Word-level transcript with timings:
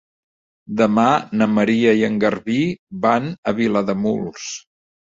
Demà 0.79 1.05
na 1.41 1.49
Maria 1.59 1.93
i 2.01 2.01
en 2.09 2.17
Garbí 2.27 2.59
van 3.07 3.33
a 3.53 3.57
Vilademuls. 3.63 4.53